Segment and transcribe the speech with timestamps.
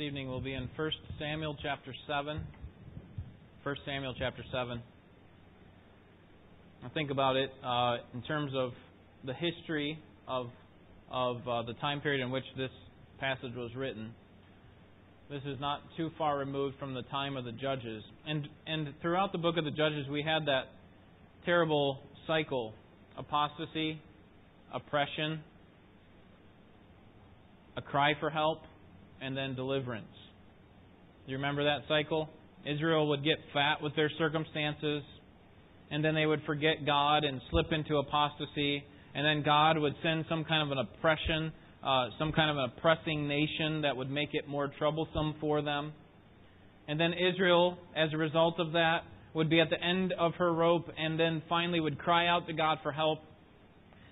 [0.00, 2.40] evening will be in 1 Samuel chapter 7.
[3.62, 4.80] 1 Samuel chapter 7.
[6.84, 8.70] I think about it uh, in terms of
[9.24, 9.98] the history
[10.28, 10.46] of,
[11.10, 12.70] of uh, the time period in which this
[13.18, 14.12] passage was written.
[15.30, 18.02] This is not too far removed from the time of the Judges.
[18.26, 20.64] And, and throughout the book of the Judges, we had that
[21.44, 22.72] terrible cycle
[23.16, 24.00] apostasy,
[24.72, 25.40] oppression,
[27.76, 28.60] a cry for help,
[29.20, 30.06] and then deliverance.
[31.26, 32.28] Do you remember that cycle?
[32.66, 35.02] Israel would get fat with their circumstances,
[35.90, 40.24] and then they would forget God and slip into apostasy, and then God would send
[40.28, 44.30] some kind of an oppression, uh, some kind of an oppressing nation that would make
[44.32, 45.92] it more troublesome for them.
[46.88, 49.00] And then Israel, as a result of that,
[49.34, 52.52] would be at the end of her rope and then finally would cry out to
[52.52, 53.20] God for help.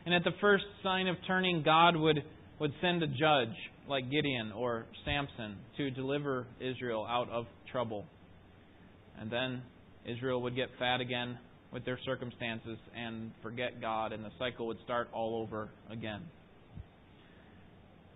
[0.05, 2.23] And at the first sign of turning, God would,
[2.61, 3.57] would send a judge
[3.89, 8.05] like Gideon or Samson to deliver Israel out of trouble.
[9.19, 9.63] And then
[10.05, 11.39] Israel would get fat again
[11.73, 16.23] with their circumstances and forget God, and the cycle would start all over again.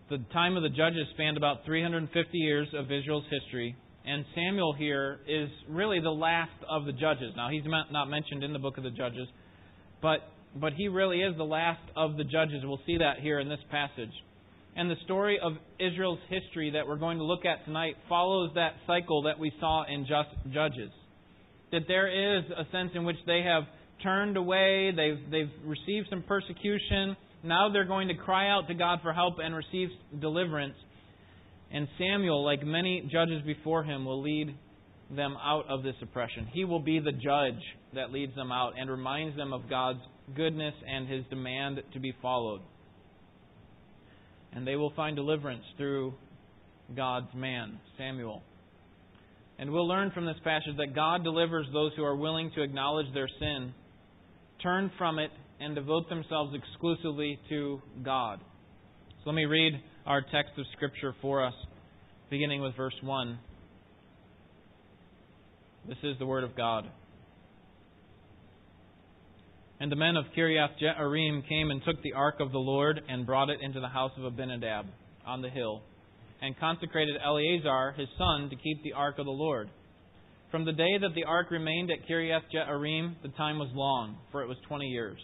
[0.08, 5.20] The time of the judges spanned about 350 years of Israel's history, and Samuel here
[5.28, 7.32] is really the last of the judges.
[7.36, 9.28] Now, he's not mentioned in the book of the judges,
[10.00, 10.20] but,
[10.56, 12.62] but he really is the last of the judges.
[12.64, 14.12] We'll see that here in this passage.
[14.76, 18.74] And the story of Israel's history that we're going to look at tonight follows that
[18.86, 20.90] cycle that we saw in just, Judges.
[21.72, 23.64] That there is a sense in which they have
[24.02, 27.16] turned away, they've, they've received some persecution.
[27.42, 29.88] Now they're going to cry out to God for help and receive
[30.20, 30.74] deliverance.
[31.72, 34.56] And Samuel, like many judges before him, will lead
[35.14, 36.48] them out of this oppression.
[36.52, 37.60] He will be the judge
[37.94, 40.00] that leads them out and reminds them of God's
[40.36, 42.60] goodness and his demand to be followed
[44.52, 46.14] and they will find deliverance through
[46.96, 48.42] God's man, Samuel.
[49.58, 53.12] And we'll learn from this passage that God delivers those who are willing to acknowledge
[53.12, 53.74] their sin,
[54.62, 55.30] turn from it,
[55.60, 58.40] and devote themselves exclusively to God.
[59.22, 59.74] So let me read
[60.06, 61.52] our text of Scripture for us,
[62.30, 63.38] beginning with verse 1.
[65.88, 66.86] This is the Word of God.
[69.80, 73.24] And the men of Kiriath Jearim came and took the ark of the Lord and
[73.24, 74.84] brought it into the house of Abinadab
[75.26, 75.80] on the hill,
[76.42, 79.70] and consecrated Eleazar his son to keep the ark of the Lord.
[80.50, 84.42] From the day that the ark remained at Kiriath Jearim, the time was long, for
[84.42, 85.18] it was twenty years.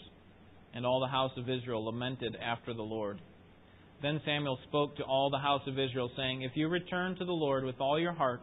[0.73, 3.21] And all the house of Israel lamented after the Lord.
[4.01, 7.33] Then Samuel spoke to all the house of Israel, saying, If you return to the
[7.33, 8.41] Lord with all your heart,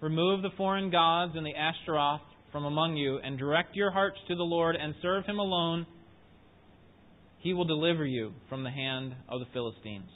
[0.00, 2.20] remove the foreign gods and the Ashtaroth
[2.54, 5.84] from among you, and direct your hearts to the Lord, and serve him alone,
[7.38, 10.08] he will deliver you from the hand of the Philistines.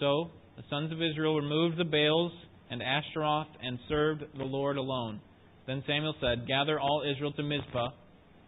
[0.00, 2.32] So the sons of Israel removed the Baals
[2.68, 5.20] and Ashtaroth and served the Lord alone.
[5.68, 7.90] Then Samuel said, Gather all Israel to Mizpah,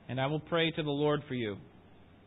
[0.09, 1.57] and I will pray to the Lord for you.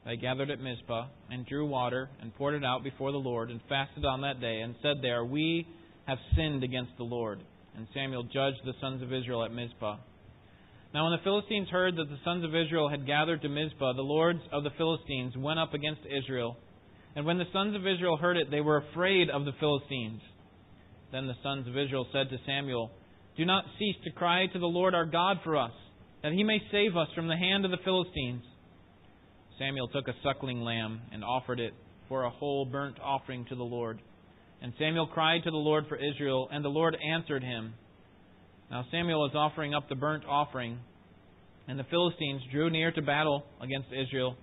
[0.05, 3.59] They gathered at Mizpah, and drew water, and poured it out before the Lord, and
[3.67, 5.67] fasted on that day, and said there, We
[6.07, 7.43] have sinned against the Lord.
[7.75, 9.97] And Samuel judged the sons of Israel at Mizpah.
[10.93, 14.01] Now, when the Philistines heard that the sons of Israel had gathered to Mizpah, the
[14.01, 16.57] lords of the Philistines went up against Israel.
[17.15, 20.21] And when the sons of Israel heard it, they were afraid of the Philistines.
[21.13, 22.91] Then the sons of Israel said to Samuel,
[23.37, 25.71] Do not cease to cry to the Lord our God for us,
[26.23, 28.43] that he may save us from the hand of the Philistines.
[29.57, 31.73] Samuel took a suckling lamb and offered it
[32.09, 34.01] for a whole burnt offering to the Lord.
[34.61, 37.73] And Samuel cried to the Lord for Israel, and the Lord answered him.
[38.71, 40.79] Now Samuel is offering up the burnt offering,
[41.67, 44.37] and the Philistines drew near to battle against Israel.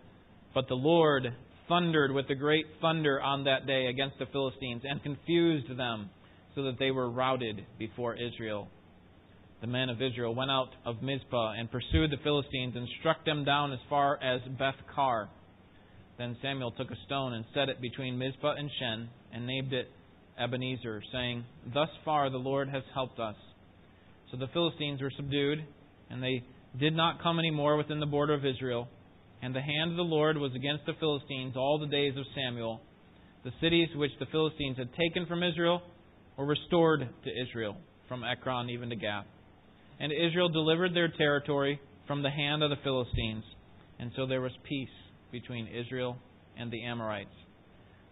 [0.55, 1.35] But the Lord
[1.67, 6.11] thundered with a great thunder on that day against the Philistines and confused them
[6.55, 8.69] so that they were routed before Israel.
[9.63, 13.45] The men of Israel went out of Mizpah and pursued the Philistines and struck them
[13.45, 15.31] down as far as Beth Kar.
[16.19, 19.89] Then Samuel took a stone and set it between Mizpah and Shen and named it
[20.39, 23.35] Ebenezer, saying, Thus far the Lord has helped us.
[24.31, 25.65] So the Philistines were subdued,
[26.11, 26.43] and they
[26.79, 28.89] did not come any more within the border of Israel.
[29.41, 32.81] And the hand of the Lord was against the Philistines all the days of Samuel.
[33.45, 35.81] The cities which the Philistines had taken from Israel
[36.37, 37.77] were restored to Israel,
[38.09, 39.27] from Ekron even to Gath.
[40.01, 43.45] And Israel delivered their territory from the hand of the Philistines.
[43.99, 44.89] And so there was peace
[45.33, 46.17] between Israel
[46.57, 47.31] and the Amorites.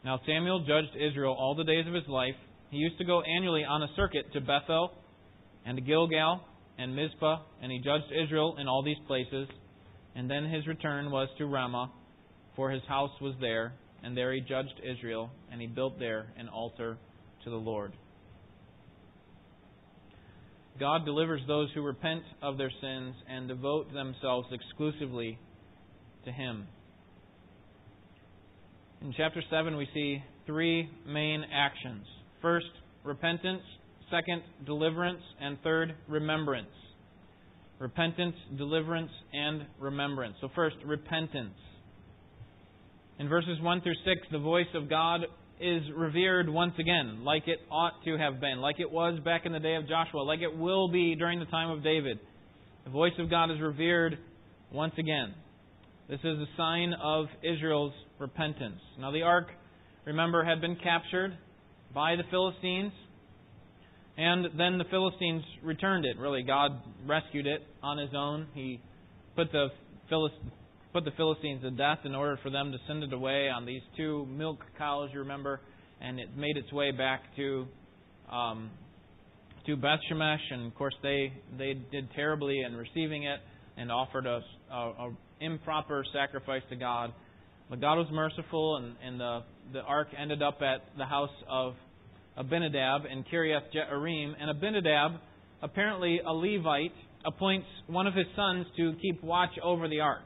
[0.05, 2.35] Now Samuel judged Israel all the days of his life.
[2.71, 4.93] He used to go annually on a circuit to Bethel
[5.67, 6.41] and to Gilgal
[6.79, 9.49] and Mizpah, and he judged Israel in all these places.
[10.15, 11.93] And then his return was to Ramah,
[12.55, 16.49] for his house was there, and there he judged Israel, and he built there an
[16.49, 16.97] altar
[17.45, 17.93] to the Lord.
[20.79, 25.39] God delivers those who repent of their sins and devote themselves exclusively
[26.25, 26.67] to Him.
[29.01, 32.05] In chapter 7, we see three main actions.
[32.43, 32.67] First,
[33.05, 33.63] repentance.
[34.11, 35.21] Second, deliverance.
[35.41, 36.69] And third, remembrance.
[37.79, 40.37] Repentance, deliverance, and remembrance.
[40.41, 41.55] So, first, repentance.
[43.19, 45.23] In verses 1 through 6, the voice of God
[45.61, 49.53] is revered once again, like it ought to have been, like it was back in
[49.53, 52.19] the day of Joshua, like it will be during the time of David.
[52.85, 54.19] The voice of God is revered
[54.71, 55.35] once again.
[56.09, 58.81] This is a sign of Israel's repentance.
[58.99, 59.47] Now, the ark,
[60.05, 61.37] remember, had been captured
[61.95, 62.93] by the Philistines,
[64.17, 66.19] and then the Philistines returned it.
[66.19, 66.73] Really, God
[67.07, 68.47] rescued it on His own.
[68.55, 68.81] He
[69.35, 69.69] put the
[70.09, 70.53] Philistines
[70.97, 73.83] put the Philistines to death in order for them to send it away on these
[73.99, 75.61] two milk cows, you remember,
[76.01, 77.67] and it made its way back to
[78.33, 78.71] um,
[79.67, 83.41] to Beth Shemesh, and of course they they did terribly in receiving it
[83.77, 84.41] and offered a,
[84.73, 87.13] a, a improper sacrifice to God.
[87.69, 89.41] But God was merciful, and, and the
[89.75, 91.75] the ark ended up at the house of
[92.37, 95.21] Abinadab and Kiriath Jearim, and Abinadab,
[95.63, 96.93] apparently a Levite,
[97.25, 100.23] appoints one of his sons to keep watch over the ark.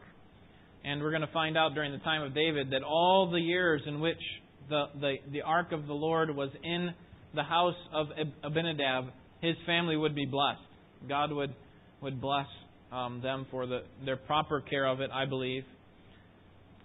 [0.85, 3.83] And we're going to find out during the time of David that all the years
[3.87, 4.21] in which
[4.69, 6.91] the, the, the ark of the Lord was in
[7.35, 8.09] the house of
[8.43, 9.07] Abinadab,
[9.41, 10.61] his family would be blessed.
[11.09, 11.55] God would,
[12.03, 12.47] would bless
[12.93, 15.65] um, them for the, their proper care of it, I believe.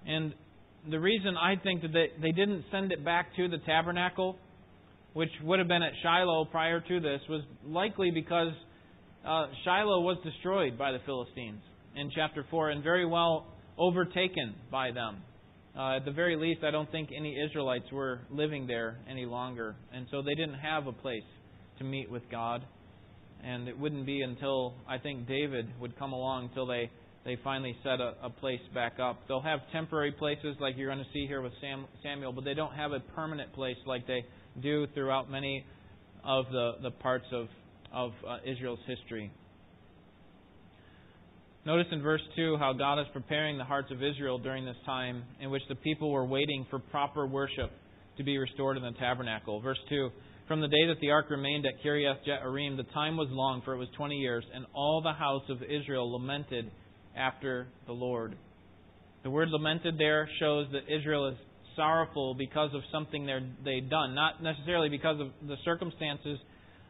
[0.06, 0.34] And
[0.90, 4.38] the reason I think that they, they didn't send it back to the tabernacle,
[5.16, 8.52] which would have been at Shiloh prior to this, was likely because
[9.26, 11.62] uh, Shiloh was destroyed by the Philistines
[11.96, 13.48] in chapter 4, and very well
[13.78, 15.24] overtaken by them.
[15.74, 19.78] Uh, at the very least, I don't think any Israelites were living there any longer.
[19.94, 21.24] And so they didn't have a place
[21.80, 22.62] to meet with God.
[23.42, 26.92] And it wouldn't be until, I think, David would come along until they,
[27.24, 29.22] they finally set a, a place back up.
[29.30, 32.54] They'll have temporary places like you're going to see here with Sam, Samuel, but they
[32.54, 34.26] don't have a permanent place like they
[34.62, 35.66] do throughout many
[36.24, 37.48] of the, the parts of,
[37.94, 39.32] of uh, Israel's history.
[41.66, 45.24] Notice in verse 2 how God is preparing the hearts of Israel during this time
[45.40, 47.72] in which the people were waiting for proper worship
[48.18, 49.60] to be restored in the tabernacle.
[49.62, 50.10] Verse 2
[50.48, 53.74] From the day that the ark remained at Kiriath Jearim, the time was long, for
[53.74, 56.70] it was 20 years, and all the house of Israel lamented
[57.18, 58.36] after the Lord.
[59.24, 61.36] The word lamented there shows that Israel is
[61.76, 63.26] sorrowful because of something
[63.64, 66.40] they'd done, not necessarily because of the circumstances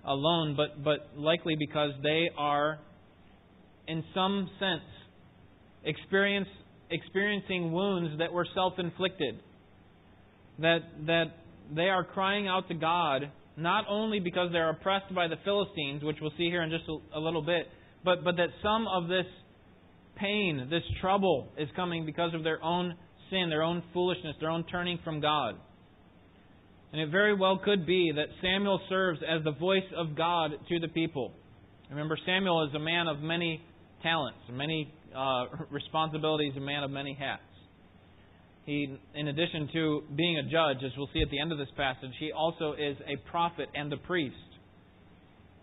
[0.05, 2.79] alone, but, but likely because they are
[3.87, 4.83] in some sense,
[5.83, 6.47] experience,
[6.89, 9.39] experiencing wounds that were self inflicted.
[10.59, 11.25] That, that
[11.75, 16.17] they are crying out to God, not only because they're oppressed by the Philistines, which
[16.21, 17.67] we'll see here in just a, a little bit,
[18.05, 19.25] but, but that some of this
[20.15, 22.95] pain, this trouble, is coming because of their own
[23.29, 25.55] sin, their own foolishness, their own turning from God.
[26.91, 30.79] And it very well could be that Samuel serves as the voice of God to
[30.79, 31.33] the people.
[31.89, 33.61] Remember, Samuel is a man of many
[34.01, 37.41] talents, many uh, responsibilities, a man of many hats.
[38.65, 41.67] He, in addition to being a judge, as we'll see at the end of this
[41.77, 44.35] passage, he also is a prophet and a priest.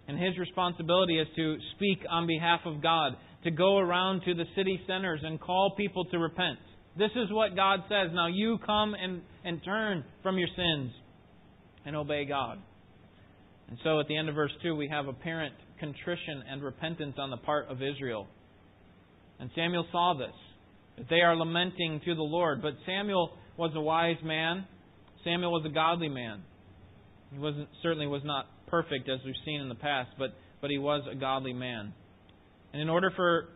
[0.07, 4.45] And his responsibility is to speak on behalf of God, to go around to the
[4.55, 6.59] city centers and call people to repent.
[6.97, 8.11] This is what God says.
[8.13, 10.93] Now you come and, and turn from your sins
[11.87, 12.59] and obey God.
[13.69, 17.31] And so at the end of verse 2, we have apparent contrition and repentance on
[17.31, 18.27] the part of Israel.
[19.41, 20.35] And Samuel saw this,
[20.99, 22.61] that they are lamenting to the Lord.
[22.61, 24.67] But Samuel was a wise man.
[25.25, 26.43] Samuel was a godly man.
[27.33, 30.79] He wasn't certainly was not perfect as we've seen in the past, but, but he
[30.79, 31.95] was a godly man.
[32.73, 33.49] And in order for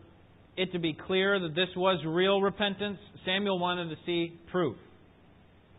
[0.57, 4.77] it to be clear that this was real repentance, Samuel wanted to see proof.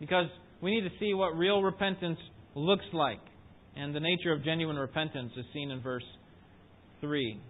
[0.00, 0.26] Because
[0.62, 2.18] we need to see what real repentance
[2.54, 3.20] looks like.
[3.76, 6.04] And the nature of genuine repentance is seen in verse
[7.00, 7.40] 3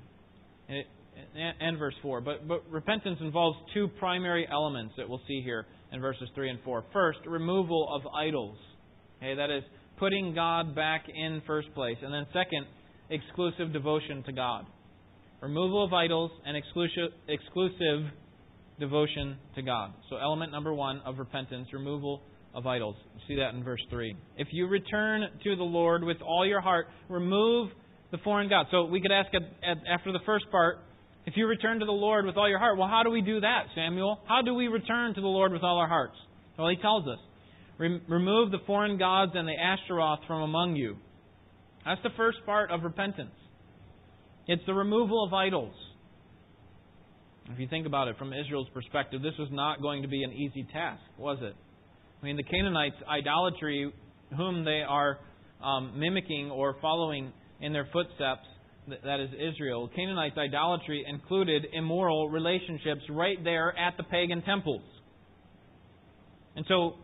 [1.61, 2.21] and verse 4.
[2.21, 6.59] But, but repentance involves two primary elements that we'll see here in verses 3 and
[6.65, 6.85] 4.
[6.93, 8.57] First, removal of idols.
[9.19, 9.63] Okay, that is,
[9.99, 11.97] putting God back in first place.
[12.03, 12.67] And then, second,
[13.11, 14.67] exclusive devotion to God.
[15.41, 18.11] Removal of idols and exclusive, exclusive
[18.81, 19.93] devotion to God.
[20.11, 22.23] So, element number one of repentance, removal
[22.55, 22.97] of idols.
[23.15, 24.17] You see that in verse 3.
[24.37, 27.71] If you return to the Lord with all your heart, remove
[28.11, 28.69] the foreign gods.
[28.73, 30.79] So we could ask at, at, after the first part,
[31.27, 33.41] if you return to the Lord with all your heart, well, how do we do
[33.41, 34.19] that, Samuel?
[34.27, 36.17] How do we return to the Lord with all our hearts?
[36.59, 37.19] Well, he tells us
[37.79, 40.97] remove the foreign gods and the Ashtaroth from among you.
[41.85, 43.31] That's the first part of repentance.
[44.49, 45.75] It's the removal of idols.
[47.53, 50.33] If you think about it from Israel's perspective, this was not going to be an
[50.33, 51.55] easy task, was it?
[52.21, 53.93] I mean, the Canaanites' idolatry,
[54.37, 55.19] whom they are
[55.63, 58.47] um, mimicking or following in their footsteps,
[59.05, 64.83] that is Israel, Canaanites' idolatry included immoral relationships right there at the pagan temples.
[66.57, 66.95] And so,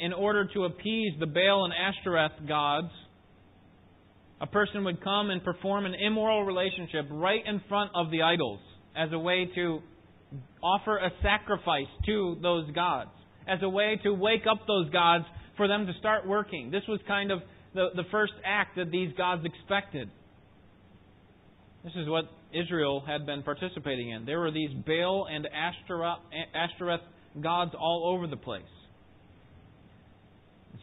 [0.00, 2.90] in order to appease the Baal and Ashtoreth gods,
[4.40, 8.60] a person would come and perform an immoral relationship right in front of the idols
[8.96, 9.80] as a way to
[10.62, 13.10] offer a sacrifice to those gods,
[13.48, 15.24] as a way to wake up those gods
[15.56, 16.70] for them to start working.
[16.70, 17.40] This was kind of
[17.74, 20.10] the, the first act that these gods expected.
[21.84, 24.26] This is what Israel had been participating in.
[24.26, 27.00] There were these Baal and Ashtoreth,
[27.40, 28.62] gods all over the place.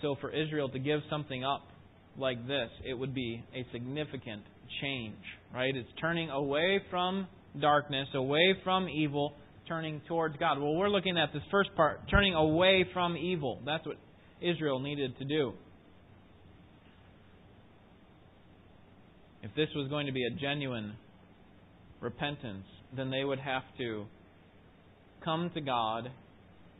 [0.01, 1.67] So for Israel to give something up
[2.17, 4.43] like this, it would be a significant
[4.82, 5.15] change,
[5.53, 5.75] right?
[5.75, 7.27] It's turning away from
[7.60, 9.34] darkness, away from evil,
[9.67, 10.60] turning towards God.
[10.60, 13.60] Well, we're looking at this first part, turning away from evil.
[13.65, 13.98] That's what
[14.41, 15.53] Israel needed to do.
[19.41, 20.93] If this was going to be a genuine
[22.00, 22.65] repentance,
[22.96, 24.05] then they would have to
[25.24, 26.10] come to God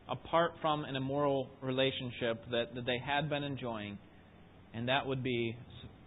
[0.10, 3.98] apart from an immoral relationship that, that they had been enjoying,
[4.74, 5.56] and that would be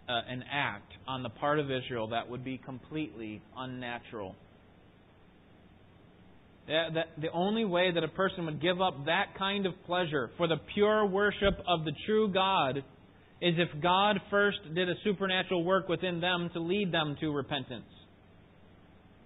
[0.09, 4.35] uh, an act on the part of Israel that would be completely unnatural.
[6.67, 10.31] That, that, the only way that a person would give up that kind of pleasure
[10.37, 12.77] for the pure worship of the true God
[13.41, 17.85] is if God first did a supernatural work within them to lead them to repentance.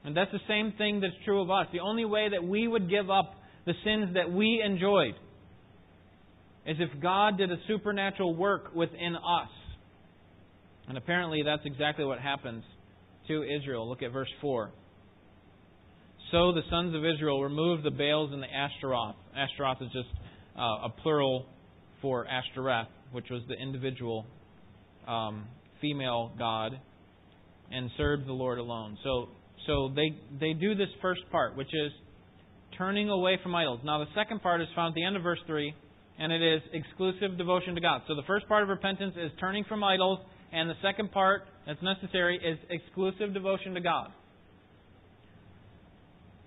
[0.03, 1.67] And that's the same thing that's true of us.
[1.71, 5.13] The only way that we would give up the sins that we enjoyed
[6.65, 9.49] is if God did a supernatural work within us.
[10.87, 12.63] And apparently that's exactly what happens
[13.27, 13.87] to Israel.
[13.87, 14.71] Look at verse 4.
[16.31, 19.15] So the sons of Israel removed the Baals and the Ashtaroth.
[19.35, 20.09] Ashtaroth is just
[20.57, 21.45] uh, a plural
[22.01, 24.25] for Ashtoreth which was the individual
[25.07, 25.45] um,
[25.79, 26.79] female god,
[27.71, 28.97] and served the Lord alone.
[29.03, 29.29] So,
[29.67, 31.91] so they they do this first part, which is
[32.77, 33.81] turning away from idols.
[33.83, 35.73] Now, the second part is found at the end of verse three,
[36.21, 38.01] and it is exclusive devotion to God.
[38.07, 40.19] So, the first part of repentance is turning from idols,
[40.53, 44.11] and the second part that's necessary is exclusive devotion to God.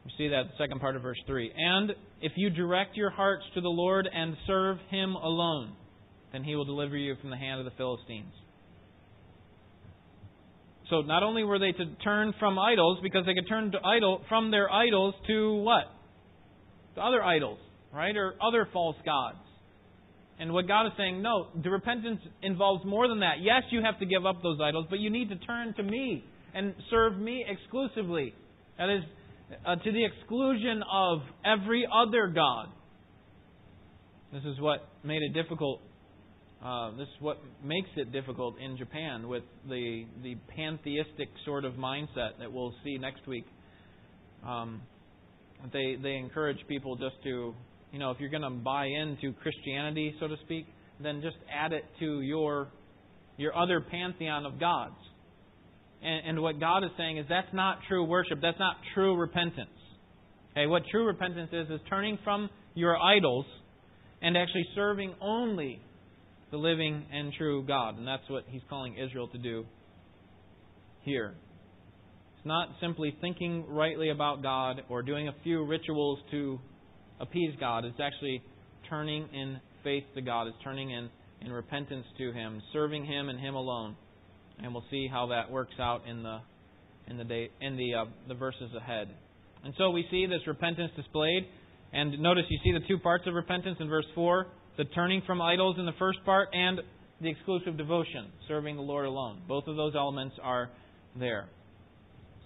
[0.05, 1.53] We see that the second part of verse 3.
[1.57, 1.91] And
[2.21, 5.73] if you direct your hearts to the Lord and serve Him alone
[6.35, 8.33] then he will deliver you from the hand of the Philistines.
[10.91, 14.21] So not only were they to turn from idols, because they could turn to idol
[14.29, 15.85] from their idols to what?
[16.97, 17.59] To other idols,
[17.95, 18.17] right?
[18.17, 19.39] Or other false gods.
[20.39, 23.35] And what God is saying, no, the repentance involves more than that.
[23.41, 26.25] Yes, you have to give up those idols, but you need to turn to me
[26.55, 28.35] and serve me exclusively.
[28.79, 29.03] That is,
[29.65, 32.67] uh, to the exclusion of every other God.
[34.33, 35.81] This is what made it difficult
[36.65, 41.75] uh, this is what makes it difficult in Japan with the the pantheistic sort of
[41.75, 43.45] mindset that we'll see next week.
[44.47, 44.81] Um,
[45.75, 47.55] they they encourage people just to
[47.95, 50.67] you know if you're going to buy into Christianity so to speak,
[51.01, 52.67] then just add it to your
[53.37, 54.97] your other pantheon of gods.
[56.03, 58.41] And, and what God is saying is that's not true worship.
[58.43, 59.71] That's not true repentance.
[60.53, 63.47] Okay, what true repentance is is turning from your idols
[64.21, 65.81] and actually serving only
[66.51, 67.97] the living and true God.
[67.97, 69.67] And that's what he's calling Israel to do
[71.03, 71.35] here.
[72.37, 76.59] It's not simply thinking rightly about God or doing a few rituals to
[77.25, 77.85] appease God.
[77.85, 78.43] It's actually
[78.89, 80.47] turning in faith to God.
[80.47, 83.97] It's turning in, in repentance to Him, serving Him and Him alone.
[84.63, 86.39] And we'll see how that works out in the
[87.07, 89.09] in the day in the uh, the verses ahead.
[89.65, 91.47] And so we see this repentance displayed.
[91.93, 95.41] And notice you see the two parts of repentance in verse 4 the turning from
[95.41, 96.81] idols in the first part and
[97.21, 99.41] the exclusive devotion, serving the Lord alone.
[99.47, 100.71] Both of those elements are
[101.19, 101.47] there.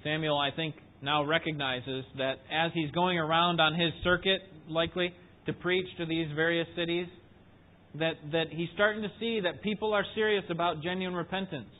[0.04, 5.14] Samuel, I think, now recognizes that as he's going around on his circuit, likely
[5.46, 7.06] to preach to these various cities,
[7.94, 11.70] that, that he's starting to see that people are serious about genuine repentance.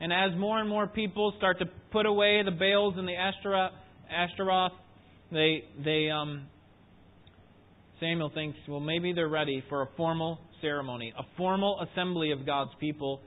[0.00, 3.72] And as more and more people start to put away the Baals and the Ashtaroth,
[4.10, 4.72] Ashtaroth
[5.30, 6.46] they, they, um,
[8.00, 12.70] Samuel thinks, well, maybe they're ready for a formal ceremony, a formal assembly of God's
[12.80, 13.20] people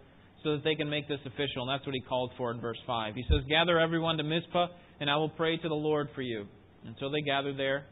[0.43, 1.63] so that they can make this official.
[1.63, 3.13] And that's what he called for in verse 5.
[3.13, 4.67] He says, Gather everyone to Mizpah,
[4.99, 6.45] and I will pray to the Lord for you.
[6.85, 7.85] And so they gather there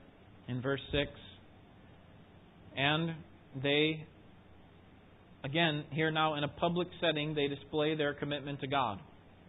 [0.49, 1.11] in verse 6.
[2.75, 3.13] And
[3.61, 4.05] they,
[5.43, 8.99] again, here now in a public setting, they display their commitment to God.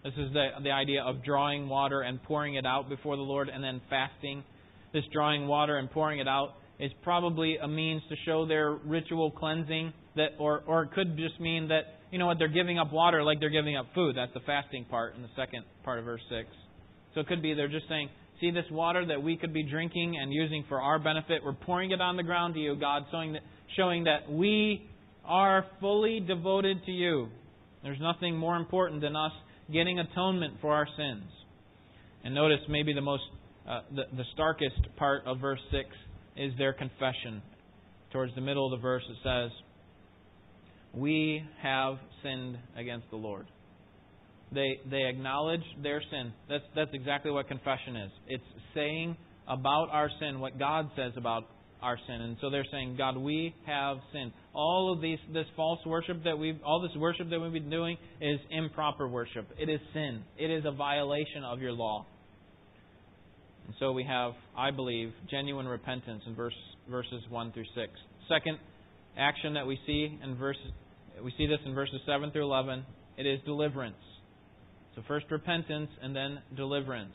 [0.04, 3.48] This is the, the idea of drawing water and pouring it out before the Lord
[3.48, 4.44] and then fasting.
[4.92, 9.30] This drawing water and pouring it out is probably a means to show their ritual
[9.30, 12.92] cleansing that or or it could just mean that you know what they're giving up
[12.92, 14.16] water like they're giving up food.
[14.16, 16.48] That's the fasting part in the second part of verse 6.
[17.14, 18.08] So it could be they're just saying,
[18.40, 21.90] "See this water that we could be drinking and using for our benefit, we're pouring
[21.90, 23.42] it on the ground to you, God, showing that,
[23.76, 24.88] showing that we
[25.24, 27.28] are fully devoted to you.
[27.82, 29.32] There's nothing more important than us
[29.72, 31.24] getting atonement for our sins."
[32.24, 33.24] And notice maybe the most
[33.68, 35.88] uh, the, the starkest part of verse 6
[36.36, 37.42] is their confession.
[38.12, 39.50] Towards the middle of the verse, it says,
[40.92, 43.46] We have sinned against the Lord.
[44.52, 46.32] They, they acknowledge their sin.
[46.48, 48.10] That's, that's exactly what confession is.
[48.26, 49.16] It's saying
[49.46, 51.44] about our sin what God says about
[51.82, 52.20] our sin.
[52.20, 54.32] And so they're saying, God, we have sinned.
[54.52, 57.96] All of these, this false worship that we've, all this worship that we've been doing
[58.20, 59.48] is improper worship.
[59.58, 60.22] It is sin.
[60.38, 62.06] It is a violation of your law.
[63.66, 66.54] And so we have, I believe, genuine repentance in verse,
[66.90, 67.92] verses 1 through 6.
[68.28, 68.58] Second
[69.16, 70.56] action that we see in verse,
[71.22, 72.84] we see this in verses 7 through 11.
[73.16, 73.96] It is deliverance.
[75.00, 77.14] So first repentance and then deliverance.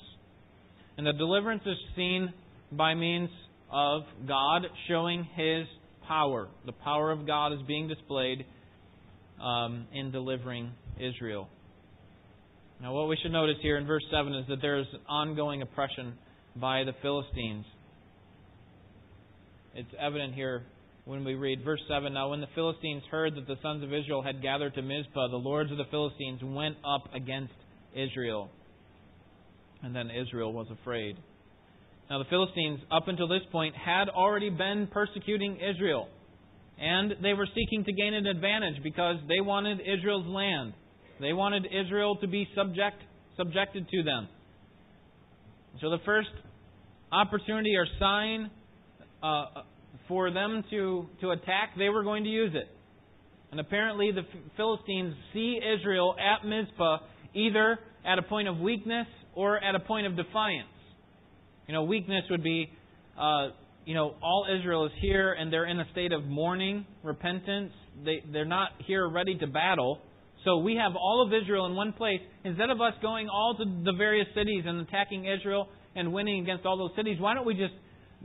[0.98, 2.34] And the deliverance is seen
[2.72, 3.30] by means
[3.72, 5.68] of God showing His
[6.08, 6.48] power.
[6.66, 8.46] The power of God is being displayed
[9.42, 11.48] um, in delivering Israel.
[12.82, 16.14] Now, what we should notice here in verse 7 is that there is ongoing oppression
[16.56, 17.66] by the Philistines.
[19.76, 20.64] It's evident here
[21.06, 24.24] when we read verse 7 Now, when the Philistines heard that the sons of Israel
[24.24, 27.54] had gathered to Mizpah, the lords of the Philistines went up against
[27.96, 28.50] Israel.
[29.84, 31.18] And then Israel was afraid.
[32.10, 36.08] Now, the Philistines, up until this point, had already been persecuting Israel.
[36.80, 40.74] And they were seeking to gain an advantage because they wanted Israel's land.
[41.20, 42.98] They wanted Israel to be subject,
[43.38, 44.28] subjected to them.
[45.82, 46.30] So the first
[47.12, 48.52] opportunity or sign
[49.24, 49.46] uh,
[50.08, 52.70] for them to, to attack, they were going to use it.
[53.52, 54.24] And apparently the
[54.58, 56.98] Philistines see Israel at Mizpah
[57.36, 60.68] either at a point of weakness or at a point of defiance.
[61.68, 62.70] You know, weakness would be,
[63.20, 63.50] uh,
[63.86, 67.72] you know, all Israel is here and they're in a state of mourning, repentance.
[68.04, 70.00] They, they're not here ready to battle.
[70.44, 72.20] So we have all of Israel in one place.
[72.44, 76.66] Instead of us going all to the various cities and attacking Israel and winning against
[76.66, 77.74] all those cities, why don't we just,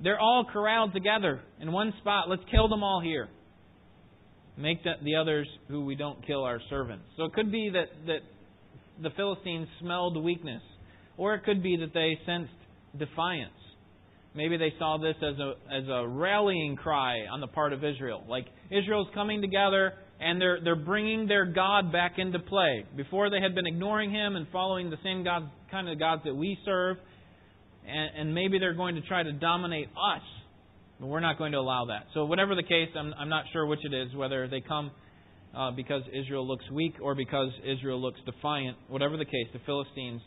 [0.03, 2.29] they're all corralled together in one spot.
[2.29, 3.29] Let's kill them all here.
[4.59, 7.05] Make the, the others who we don't kill our servants.
[7.17, 8.19] So it could be that, that
[9.03, 10.63] the Philistines smelled weakness,
[11.17, 12.53] or it could be that they sensed
[12.99, 13.53] defiance.
[14.35, 18.25] Maybe they saw this as a as a rallying cry on the part of Israel.
[18.29, 22.85] Like Israel's coming together and they're they're bringing their God back into play.
[22.97, 26.35] Before they had been ignoring him and following the same God kind of gods that
[26.35, 26.99] we serve,
[27.89, 30.23] and, and maybe they're going to try to dominate us.
[31.01, 32.07] But we're not going to allow that.
[32.13, 34.15] So whatever the case, I'm I'm not sure which it is.
[34.15, 34.91] Whether they come
[35.57, 38.77] uh, because Israel looks weak or because Israel looks defiant.
[38.89, 40.21] Whatever the case, the Philistines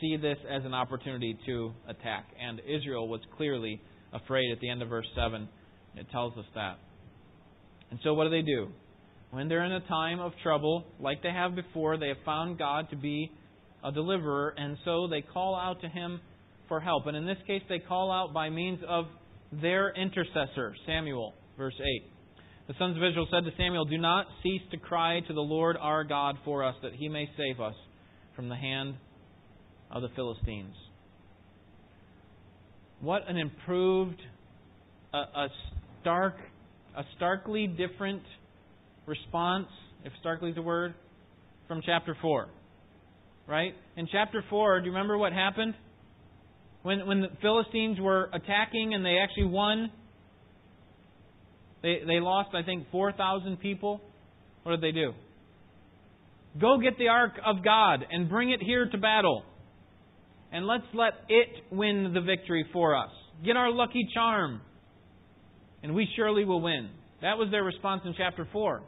[0.00, 2.26] see this as an opportunity to attack.
[2.40, 3.80] And Israel was clearly
[4.12, 5.48] afraid at the end of verse 7.
[5.96, 6.78] It tells us that.
[7.90, 8.68] And so what do they do?
[9.30, 12.88] When they're in a time of trouble, like they have before, they have found God
[12.90, 13.30] to be
[13.84, 16.20] a deliverer, and so they call out to Him
[16.68, 17.06] for help.
[17.06, 19.06] And in this case, they call out by means of
[19.60, 22.11] their intercessor, Samuel, verse 8.
[22.72, 25.76] The sons of Israel said to Samuel, Do not cease to cry to the Lord
[25.78, 27.74] our God for us, that he may save us
[28.34, 28.94] from the hand
[29.90, 30.74] of the Philistines.
[33.02, 34.18] What an improved,
[35.12, 35.48] a, a
[36.00, 36.36] stark,
[36.96, 38.22] a starkly different
[39.04, 39.66] response,
[40.06, 40.94] if starkly is a word,
[41.68, 42.48] from chapter 4.
[43.46, 43.74] Right?
[43.98, 45.74] In chapter 4, do you remember what happened?
[46.84, 49.90] When, when the Philistines were attacking and they actually won,
[51.82, 54.00] they, they lost, I think, 4,000 people.
[54.62, 55.12] What did they do?
[56.60, 59.44] Go get the ark of God and bring it here to battle
[60.52, 63.10] and let's let it win the victory for us.
[63.44, 64.60] Get our lucky charm,
[65.82, 66.90] and we surely will win.
[67.22, 68.82] That was their response in chapter 4.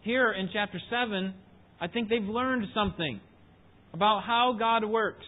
[0.00, 1.34] Here in chapter 7,
[1.80, 3.20] I think they've learned something
[3.92, 5.26] about how God works.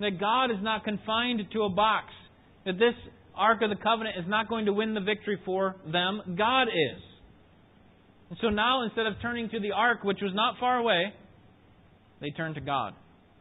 [0.00, 2.06] That God is not confined to a box.
[2.66, 2.94] That this
[3.34, 6.36] Ark of the Covenant is not going to win the victory for them.
[6.36, 7.02] God is.
[8.30, 11.12] And so now, instead of turning to the Ark, which was not far away,
[12.20, 12.94] they turn to God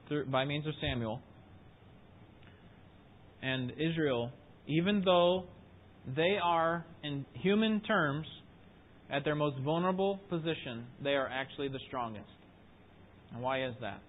[0.07, 1.21] through, by means of Samuel.
[3.41, 4.31] And Israel,
[4.67, 5.45] even though
[6.15, 8.27] they are, in human terms,
[9.09, 12.25] at their most vulnerable position, they are actually the strongest.
[13.33, 14.01] And why is that?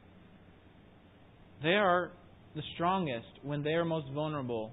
[1.63, 2.13] They are
[2.55, 4.73] the strongest when they are most vulnerable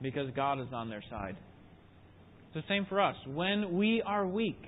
[0.00, 1.36] because God is on their side.
[2.46, 3.16] It's the same for us.
[3.26, 4.60] When we are weak,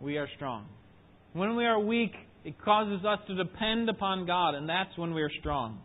[0.00, 0.66] we are strong.
[1.32, 2.12] When we are weak,
[2.44, 5.80] it causes us to depend upon God, and that's when we are strong.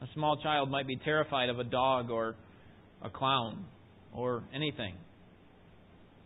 [0.00, 2.34] A small child might be terrified of a dog or
[3.02, 3.64] a clown
[4.14, 4.94] or anything.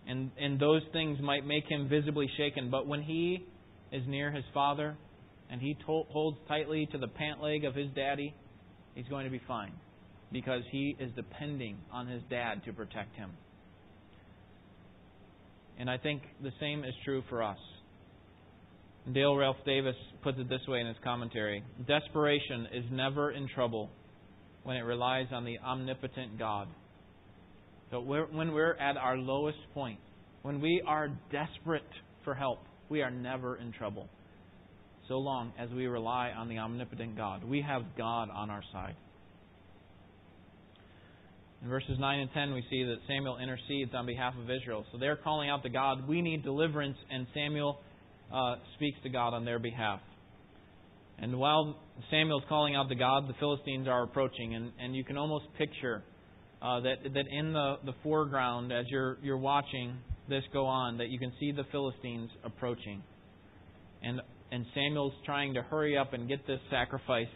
[0.07, 2.71] And, and those things might make him visibly shaken.
[2.71, 3.45] But when he
[3.93, 4.97] is near his father
[5.51, 8.35] and he to- holds tightly to the pant leg of his daddy,
[8.95, 9.73] he's going to be fine
[10.33, 13.31] because he is depending on his dad to protect him.
[15.79, 17.59] And I think the same is true for us.
[19.13, 23.91] Dale Ralph Davis puts it this way in his commentary Desperation is never in trouble
[24.63, 26.69] when it relies on the omnipotent God.
[27.91, 29.99] So when we're at our lowest point,
[30.43, 31.83] when we are desperate
[32.25, 34.09] for help, we are never in trouble.
[35.09, 37.43] So long as we rely on the omnipotent God.
[37.43, 38.95] We have God on our side.
[41.63, 44.85] In verses 9 and 10, we see that Samuel intercedes on behalf of Israel.
[44.93, 47.81] So they're calling out to God, We need deliverance, and Samuel
[48.33, 50.01] uh, speaks to God on their behalf.
[51.19, 51.77] And while
[52.11, 56.03] Samuel's calling out to God, the Philistines are approaching, and, and you can almost picture
[56.63, 59.99] uh, that that in the, the foreground as you're you're watching
[60.31, 63.03] this go on, that you can see the Philistines approaching,
[64.03, 67.29] and and Samuel's trying to hurry up and get this sacrifice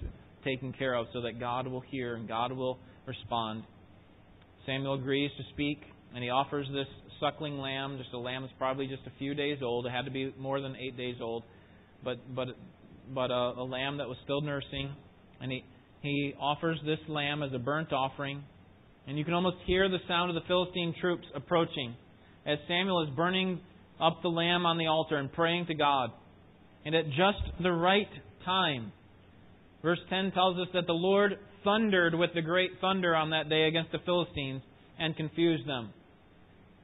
[0.44, 3.64] taken care of so that God will hear and God will respond.
[4.66, 5.80] Samuel agrees to speak,
[6.14, 6.86] and he offers this
[7.20, 9.86] suckling lamb, just a lamb that's probably just a few days old.
[9.86, 11.44] It had to be more than eight days old,
[12.02, 12.48] but but
[13.14, 14.94] but a, a lamb that was still nursing,
[15.40, 15.64] and he
[16.02, 18.42] he offers this lamb as a burnt offering,
[19.06, 21.94] and you can almost hear the sound of the Philistine troops approaching
[22.46, 23.60] as Samuel is burning
[24.00, 26.10] up the lamb on the altar and praying to God.
[26.84, 28.08] And at just the right
[28.44, 28.92] time,
[29.84, 33.68] verse 10 tells us that the Lord thundered with the great thunder on that day
[33.68, 34.62] against the Philistines
[34.98, 35.90] and confused them.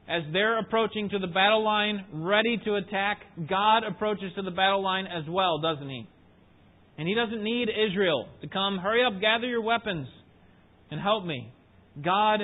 [0.07, 4.83] As they're approaching to the battle line, ready to attack, God approaches to the battle
[4.83, 6.07] line as well, doesn't He?
[6.99, 10.07] And He doesn't need Israel to come, hurry up, gather your weapons,
[10.91, 11.51] and help me.
[12.05, 12.41] God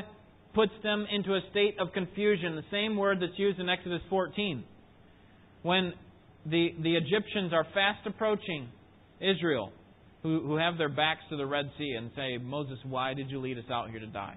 [0.55, 4.65] puts them into a state of confusion, the same word that's used in Exodus 14.
[5.63, 5.93] When
[6.47, 8.69] the, the Egyptians are fast approaching
[9.21, 9.73] Israel,
[10.27, 13.39] who, who have their backs to the Red Sea and say, Moses, why did you
[13.39, 14.37] lead us out here to die?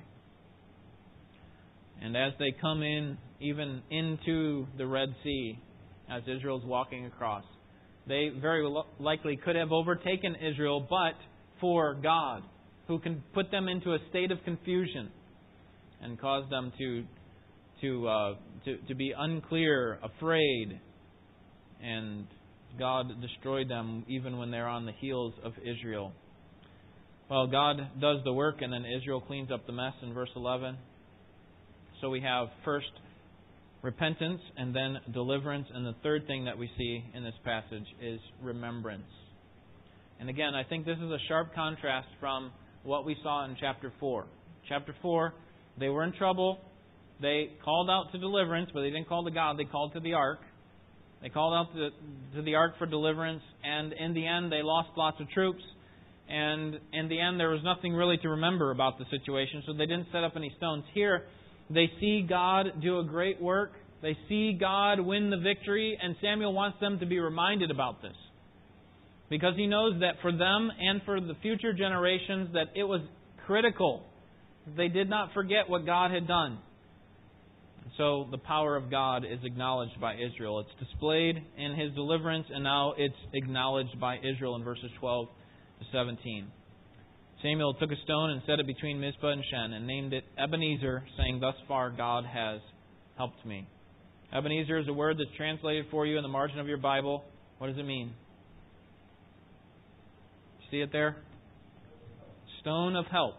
[1.99, 5.59] And as they come in, even into the Red Sea,
[6.07, 7.43] as Israel's walking across,
[8.07, 11.15] they very likely could have overtaken Israel, but
[11.59, 12.43] for God,
[12.87, 15.09] who can put them into a state of confusion
[16.03, 17.03] and cause them to
[17.81, 18.33] to uh,
[18.65, 20.79] to, to be unclear, afraid,
[21.81, 22.27] and
[22.77, 26.11] God destroyed them even when they're on the heels of Israel.
[27.29, 30.77] Well, God does the work, and then Israel cleans up the mess in verse 11.
[32.01, 32.87] So we have first
[33.81, 35.67] repentance and then deliverance.
[35.73, 39.03] And the third thing that we see in this passage is remembrance.
[40.19, 42.51] And again, I think this is a sharp contrast from
[42.83, 44.25] what we saw in chapter 4.
[44.67, 45.33] Chapter 4,
[45.79, 46.59] they were in trouble.
[47.21, 50.13] They called out to deliverance, but they didn't call to God, they called to the
[50.13, 50.39] ark.
[51.21, 51.89] They called out to,
[52.35, 55.61] to the ark for deliverance, and in the end, they lost lots of troops.
[56.29, 59.85] And in the end, there was nothing really to remember about the situation, so they
[59.85, 60.83] didn't set up any stones.
[60.93, 61.23] Here,
[61.69, 63.71] they see God do a great work.
[64.01, 68.15] They see God win the victory, and Samuel wants them to be reminded about this.
[69.29, 73.01] Because he knows that for them and for the future generations that it was
[73.45, 74.03] critical.
[74.77, 76.59] They did not forget what God had done.
[77.97, 80.59] So the power of God is acknowledged by Israel.
[80.59, 85.27] It's displayed in his deliverance, and now it's acknowledged by Israel in verses 12
[85.79, 86.47] to 17.
[87.41, 91.03] Samuel took a stone and set it between Mizpah and Shen and named it Ebenezer,
[91.17, 92.59] saying, Thus far God has
[93.17, 93.67] helped me.
[94.33, 97.23] Ebenezer is a word that's translated for you in the margin of your Bible.
[97.57, 98.13] What does it mean?
[100.69, 101.17] See it there?
[102.61, 103.35] Stone of help.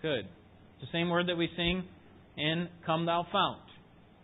[0.00, 0.20] Good.
[0.20, 1.84] It's the same word that we sing
[2.36, 3.60] in Come Thou Fount.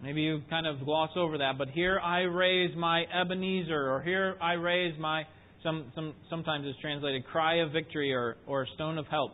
[0.03, 4.37] Maybe you kind of gloss over that, but here I raise my Ebenezer, or here
[4.41, 5.25] I raise my
[5.63, 9.33] some, some, sometimes it's translated cry of victory or, or stone of help.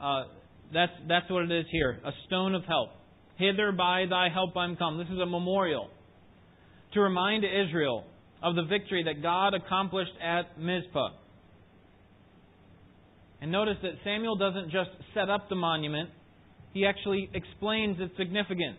[0.00, 0.24] Uh,
[0.72, 2.90] that's, that's what it is here a stone of help.
[3.36, 4.98] Hither by thy help I'm come.
[4.98, 5.88] This is a memorial
[6.94, 8.04] to remind Israel
[8.42, 11.10] of the victory that God accomplished at Mizpah.
[13.40, 16.10] And notice that Samuel doesn't just set up the monument,
[16.72, 18.78] he actually explains its significance.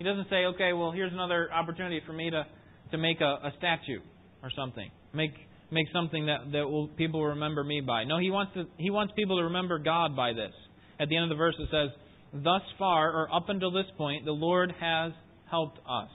[0.00, 2.46] He doesn't say, okay, well, here's another opportunity for me to,
[2.90, 4.00] to make a, a statue
[4.42, 4.90] or something.
[5.12, 5.32] Make
[5.70, 8.04] make something that, that will, people will remember me by.
[8.04, 10.52] No, he wants, to, he wants people to remember God by this.
[10.98, 11.90] At the end of the verse, it says,
[12.32, 15.12] Thus far, or up until this point, the Lord has
[15.50, 16.08] helped us.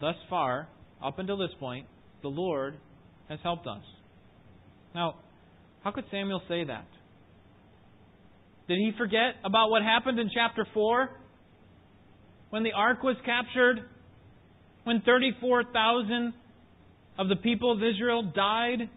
[0.00, 0.68] Thus far,
[1.04, 1.86] up until this point,
[2.22, 2.78] the Lord
[3.28, 3.82] has helped us.
[4.94, 5.16] Now,
[5.84, 6.86] how could Samuel say that?
[8.72, 11.10] Did he forget about what happened in chapter 4?
[12.48, 13.80] When the ark was captured?
[14.84, 16.32] When 34,000
[17.18, 18.88] of the people of Israel died?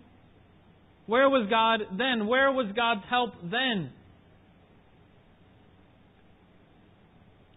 [1.08, 2.26] Where was God then?
[2.26, 3.92] Where was God's help then?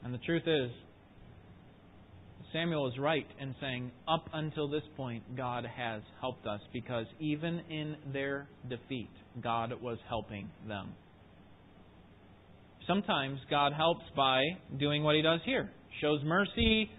[0.02, 0.72] And the truth is,
[2.52, 7.60] Samuel is right in saying, up until this point, God has helped us because even
[7.70, 10.94] in their defeat, God was helping them.
[12.88, 14.42] Sometimes God helps by
[14.78, 15.70] doing what he does here
[16.00, 16.90] shows mercy,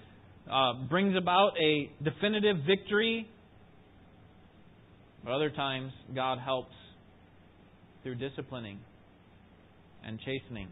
[0.50, 3.28] uh, brings about a definitive victory.
[5.24, 6.76] But other times, God helps
[8.04, 8.80] through disciplining
[10.06, 10.68] and chastening.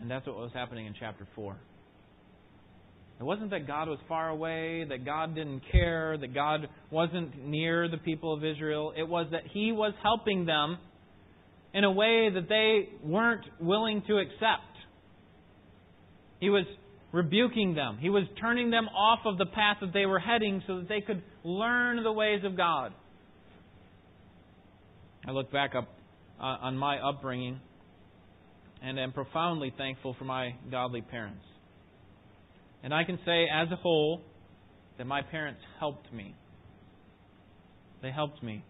[0.00, 1.56] And that's what was happening in chapter 4.
[3.20, 7.88] It wasn't that God was far away, that God didn't care, that God wasn't near
[7.88, 8.92] the people of Israel.
[8.96, 10.78] It was that He was helping them
[11.74, 14.72] in a way that they weren't willing to accept.
[16.40, 16.64] He was
[17.12, 17.98] rebuking them.
[18.00, 21.00] He was turning them off of the path that they were heading so that they
[21.00, 22.92] could learn the ways of God.
[25.26, 25.88] I look back up
[26.40, 27.60] uh, on my upbringing
[28.82, 31.44] and am profoundly thankful for my godly parents.
[32.82, 34.22] And I can say, as a whole,
[34.98, 36.34] that my parents helped me.
[38.02, 38.64] They helped me.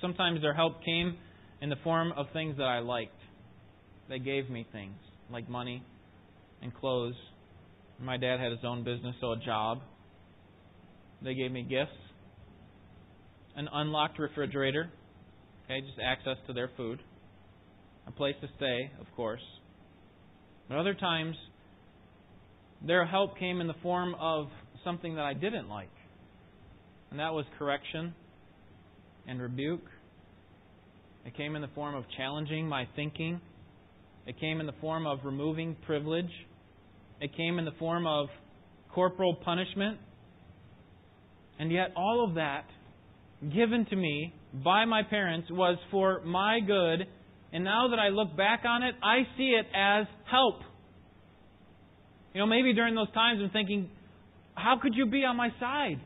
[0.00, 1.16] Sometimes their help came
[1.60, 3.18] in the form of things that I liked.
[4.08, 4.96] They gave me things
[5.30, 5.82] like money
[6.62, 7.14] and clothes.
[8.00, 9.80] My dad had his own business, so a job.
[11.22, 11.90] They gave me gifts,
[13.56, 14.88] an unlocked refrigerator,
[15.64, 17.00] okay, just access to their food
[18.08, 19.42] a place to stay, of course.
[20.68, 21.36] But other times,
[22.84, 24.46] their help came in the form of
[24.84, 25.90] something that I didn't like,
[27.10, 28.14] and that was correction
[29.26, 29.84] and rebuke.
[31.24, 33.40] It came in the form of challenging my thinking.
[34.26, 36.30] It came in the form of removing privilege.
[37.20, 38.28] It came in the form of
[38.94, 39.98] corporal punishment.
[41.58, 42.64] And yet, all of that
[43.42, 44.32] given to me
[44.64, 47.06] by my parents was for my good
[47.52, 50.60] and now that I look back on it, I see it as help.
[52.34, 53.88] You know, maybe during those times I'm thinking,
[54.54, 56.00] how could you be on my side?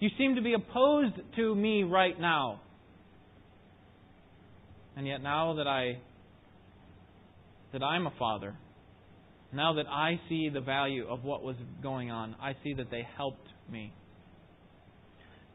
[0.00, 2.60] You seem to be opposed to me right now.
[4.96, 5.98] And yet now that I
[7.72, 8.54] that I'm a father,
[9.52, 13.06] now that I see the value of what was going on, I see that they
[13.16, 13.92] helped me.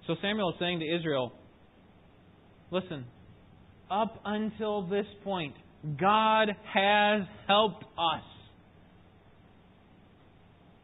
[0.05, 1.31] So Samuel is saying to Israel,
[2.71, 3.05] listen,
[3.89, 5.53] up until this point,
[5.99, 8.23] God has helped us.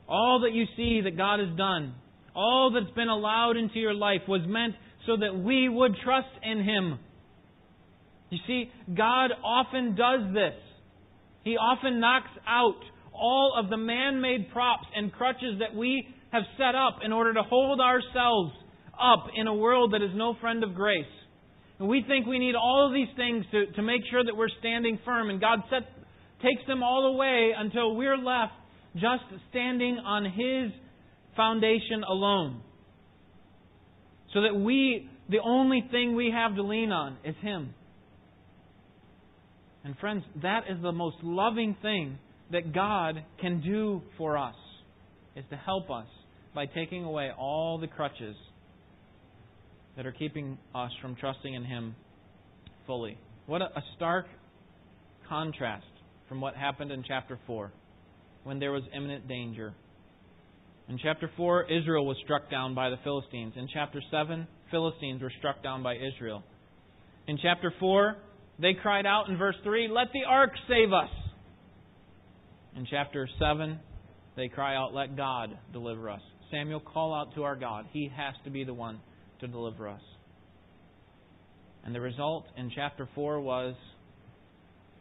[0.07, 1.95] All that you see that God has done,
[2.35, 6.63] all that's been allowed into your life was meant so that we would trust in
[6.63, 6.99] Him.
[8.29, 10.55] You see, God often does this.
[11.43, 12.79] He often knocks out
[13.13, 17.33] all of the man made props and crutches that we have set up in order
[17.33, 18.51] to hold ourselves
[18.99, 21.05] up in a world that is no friend of grace.
[21.79, 24.49] And we think we need all of these things to, to make sure that we're
[24.59, 25.29] standing firm.
[25.29, 25.83] And God set,
[26.41, 28.53] takes them all away until we're left
[28.95, 30.71] just standing on His
[31.35, 32.61] foundation alone.
[34.33, 37.73] So that we, the only thing we have to lean on is Him.
[39.85, 42.17] And friends, that is the most loving thing
[42.51, 44.55] that God can do for us,
[45.35, 46.07] is to help us
[46.55, 48.35] by taking away all the crutches
[49.95, 51.95] that are keeping us from trusting in Him
[52.87, 53.15] fully.
[53.45, 54.25] What a, stark
[55.29, 55.85] contrast
[56.27, 57.71] from what happened in chapter 4
[58.43, 59.75] when there was imminent danger.
[60.89, 63.53] In chapter 4, Israel was struck down by the Philistines.
[63.55, 66.43] In chapter 7, Philistines were struck down by Israel.
[67.27, 68.15] In chapter 4,
[68.59, 71.09] they cried out in verse 3, Let the ark save us.
[72.75, 73.79] In chapter 7,
[74.35, 76.21] they cry out, Let God deliver us.
[76.51, 77.85] Samuel, call out to our God.
[77.91, 78.99] He has to be the one
[79.41, 80.01] to deliver us.
[81.83, 83.75] And the result in chapter 4 was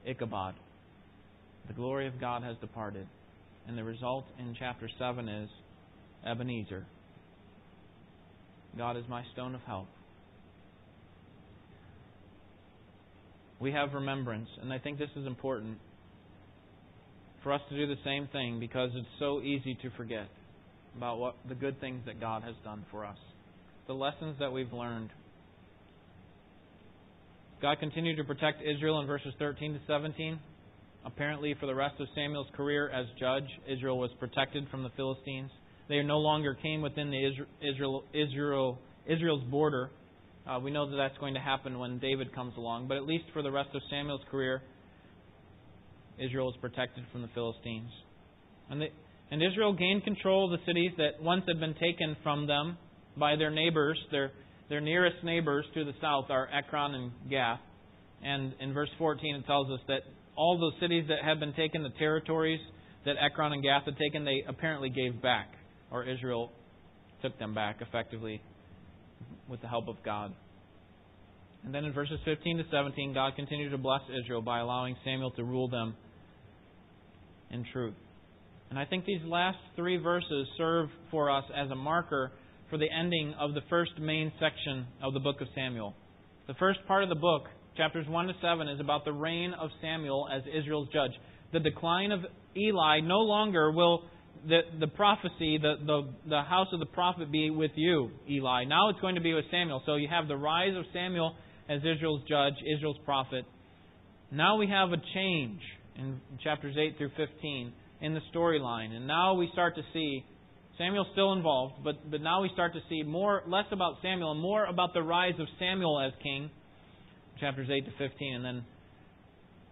[0.04, 0.54] Ichabod.
[1.66, 3.06] The glory of God has departed.
[3.66, 5.48] And the result in chapter 7 is
[6.26, 6.86] Ebenezer.
[8.76, 9.86] God is my stone of help.
[13.64, 15.78] We have remembrance, and I think this is important
[17.42, 20.28] for us to do the same thing because it's so easy to forget.
[20.98, 23.16] about what the good things that God has done for us,
[23.86, 25.08] the lessons that we've learned.
[27.62, 30.38] God continued to protect Israel in verses 13 to 17.
[31.06, 35.50] Apparently, for the rest of Samuel's career as judge, Israel was protected from the Philistines.
[35.88, 37.26] They no longer came within the
[37.62, 39.88] Israel, Israel, Israel's border.
[40.46, 43.24] Uh, we know that that's going to happen when David comes along, but at least
[43.32, 44.62] for the rest of Samuel's career,
[46.18, 47.90] Israel is protected from the Philistines.
[48.70, 48.82] And,
[49.30, 52.76] and Israel gained control of the cities that once had been taken from them
[53.16, 53.98] by their neighbors.
[54.10, 54.32] Their,
[54.68, 57.60] their nearest neighbors to the south are Ekron and Gath.
[58.22, 60.00] And in verse 14, it tells us that
[60.36, 62.60] all those cities that had been taken, the territories
[63.06, 65.48] that Ekron and Gath had taken, they apparently gave back,
[65.90, 66.50] or Israel
[67.22, 68.42] took them back effectively
[69.48, 70.32] with the help of God.
[71.64, 75.30] And then in verses 15 to 17, God continued to bless Israel by allowing Samuel
[75.32, 75.94] to rule them
[77.50, 77.94] in truth.
[78.70, 82.32] And I think these last three verses serve for us as a marker
[82.70, 85.94] for the ending of the first main section of the book of Samuel.
[86.46, 87.44] The first part of the book,
[87.76, 91.12] chapters 1 to 7, is about the reign of Samuel as Israel's judge.
[91.52, 92.20] The decline of
[92.56, 94.02] Eli no longer will
[94.48, 98.64] the, the prophecy, the, the, the house of the prophet be with you, Eli.
[98.64, 99.82] Now it's going to be with Samuel.
[99.86, 101.34] So you have the rise of Samuel
[101.68, 103.44] as Israel's judge, Israel's prophet.
[104.30, 105.60] Now we have a change
[105.96, 108.90] in chapters 8 through 15 in the storyline.
[108.92, 110.24] And now we start to see
[110.78, 114.40] Samuel's still involved, but, but now we start to see more less about Samuel and
[114.40, 116.50] more about the rise of Samuel as king,
[117.40, 118.64] chapters 8 to 15, and then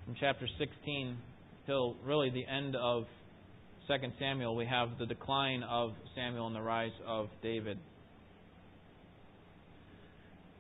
[0.05, 1.17] from chapter 16
[1.67, 3.05] till really the end of
[3.89, 7.79] 2 Samuel, we have the decline of Samuel and the rise of David.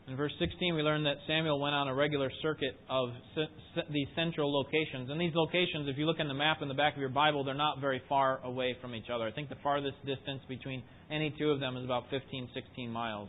[0.09, 3.11] In verse 16, we learn that Samuel went on a regular circuit of
[3.91, 5.09] these central locations.
[5.11, 7.45] And these locations, if you look in the map in the back of your Bible,
[7.45, 9.25] they're not very far away from each other.
[9.25, 13.29] I think the farthest distance between any two of them is about 15, 16 miles.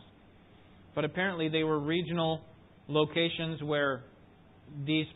[0.96, 2.40] But apparently, they were regional
[2.88, 4.02] locations where
[4.84, 5.06] these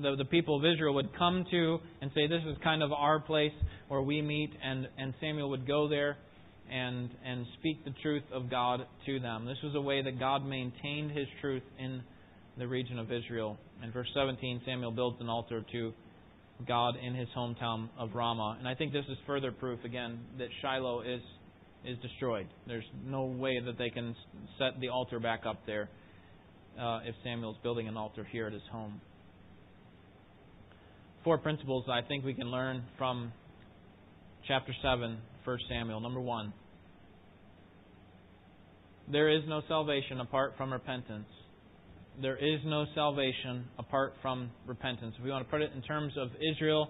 [0.00, 3.20] the, the people of Israel would come to and say, This is kind of our
[3.20, 3.52] place
[3.88, 6.16] where we meet, and, and Samuel would go there
[6.70, 9.46] and, and speak the truth of God to them.
[9.46, 12.02] This was a way that God maintained his truth in
[12.58, 13.56] the region of Israel.
[13.82, 15.92] In verse 17, Samuel builds an altar to
[16.66, 18.56] God in his hometown of Ramah.
[18.58, 21.20] And I think this is further proof, again, that Shiloh is,
[21.84, 22.48] is destroyed.
[22.66, 24.14] There's no way that they can
[24.58, 25.88] set the altar back up there
[26.78, 29.00] uh, if Samuel's building an altar here at his home.
[31.24, 33.32] Four principles I think we can learn from
[34.48, 36.00] chapter 7, 1 Samuel.
[36.00, 36.54] Number one,
[39.12, 41.26] there is no salvation apart from repentance.
[42.20, 45.14] There is no salvation apart from repentance.
[45.18, 46.88] If we want to put it in terms of Israel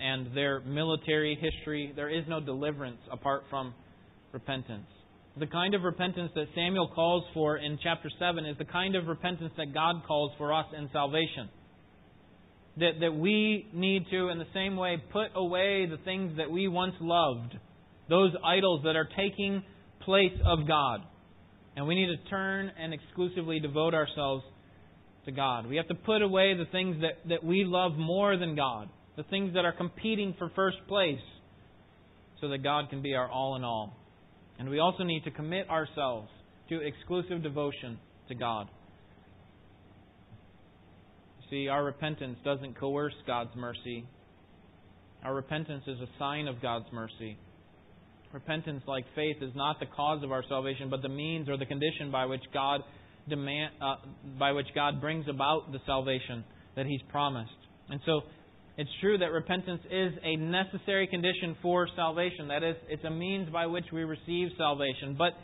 [0.00, 3.74] and their military history, there is no deliverance apart from
[4.32, 4.86] repentance.
[5.38, 9.08] The kind of repentance that Samuel calls for in chapter 7 is the kind of
[9.08, 11.48] repentance that God calls for us in salvation
[12.78, 16.68] that, that we need to, in the same way, put away the things that we
[16.68, 17.56] once loved,
[18.08, 19.62] those idols that are taking
[20.00, 21.00] place of God.
[21.76, 24.44] And we need to turn and exclusively devote ourselves
[25.24, 25.66] to God.
[25.66, 29.22] We have to put away the things that, that we love more than God, the
[29.24, 31.20] things that are competing for first place,
[32.40, 33.96] so that God can be our all in all.
[34.58, 36.28] And we also need to commit ourselves
[36.68, 38.68] to exclusive devotion to God.
[41.52, 44.06] See, our repentance doesn't coerce God's mercy.
[45.22, 47.36] Our repentance is a sign of God's mercy.
[48.32, 51.66] Repentance, like faith, is not the cause of our salvation, but the means or the
[51.66, 52.80] condition by which God
[53.28, 53.96] demand, uh,
[54.38, 56.42] by which God brings about the salvation
[56.74, 57.50] that He's promised.
[57.90, 58.22] And so,
[58.78, 62.48] it's true that repentance is a necessary condition for salvation.
[62.48, 65.16] That is, it's a means by which we receive salvation.
[65.18, 65.34] But,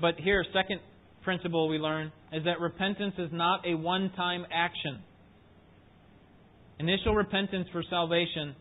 [0.00, 0.80] but here, second
[1.22, 5.02] principle we learn is that repentance is not a one-time action.
[6.82, 8.56] Initial repentance for salvation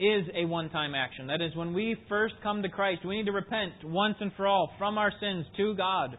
[0.00, 1.28] is a one time action.
[1.28, 4.48] That is, when we first come to Christ, we need to repent once and for
[4.48, 6.18] all from our sins to God.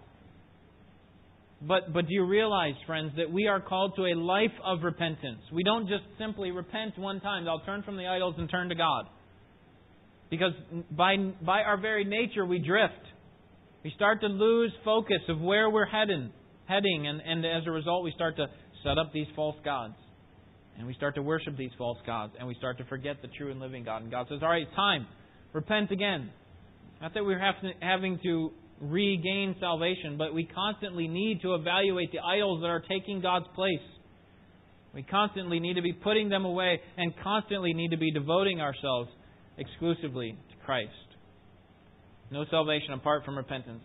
[1.61, 5.41] But, but do you realize, friends, that we are called to a life of repentance?
[5.51, 7.45] We don't just simply repent one time.
[7.49, 9.05] I'll turn from the idols and turn to God.
[10.29, 10.53] Because
[10.89, 12.93] by, by our very nature, we drift.
[13.83, 16.31] We start to lose focus of where we're heading,
[16.65, 18.45] heading and, and as a result, we start to
[18.85, 19.95] set up these false gods.
[20.77, 23.51] And we start to worship these false gods, and we start to forget the true
[23.51, 24.01] and living God.
[24.01, 25.07] And God says, All right, time.
[25.53, 26.29] Repent again.
[27.01, 27.39] Not that we're
[27.81, 28.51] having to
[28.81, 33.79] regain salvation, but we constantly need to evaluate the idols that are taking God's place.
[34.93, 39.09] We constantly need to be putting them away and constantly need to be devoting ourselves
[39.57, 40.91] exclusively to Christ.
[42.31, 43.83] No salvation apart from repentance.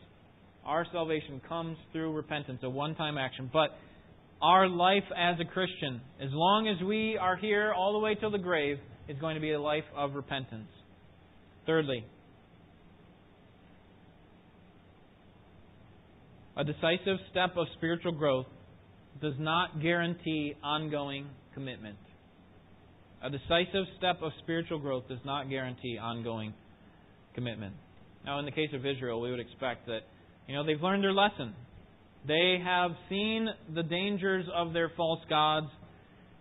[0.65, 3.51] Our salvation comes through repentance, a one time action.
[3.53, 3.71] But
[4.43, 8.31] our life as a Christian, as long as we are here all the way till
[8.31, 8.79] the grave,
[9.09, 10.69] is going to be a life of repentance.
[11.67, 12.05] Thirdly,
[16.57, 18.47] a decisive step of spiritual growth
[19.21, 21.99] does not guarantee ongoing commitment.
[23.23, 26.55] A decisive step of spiritual growth does not guarantee ongoing
[27.35, 27.75] commitment.
[28.25, 30.01] Now, in the case of Israel, we would expect that,
[30.47, 31.55] you know, they've learned their lesson.
[32.27, 35.69] They have seen the dangers of their false gods,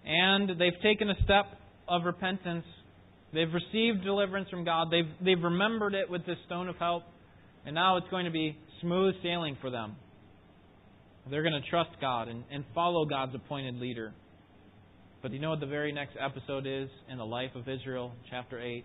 [0.05, 1.45] and they've taken a step
[1.87, 2.65] of repentance.
[3.33, 4.89] They've received deliverance from God.
[4.91, 7.03] They've, they've remembered it with this stone of help,
[7.65, 9.95] and now it's going to be smooth sailing for them.
[11.29, 14.13] They're going to trust God and, and follow God's appointed leader.
[15.21, 18.59] But you know what the very next episode is in the life of Israel, chapter
[18.59, 18.83] 8?